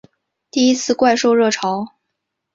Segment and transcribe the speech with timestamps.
[0.49, 1.89] 第一次怪兽热潮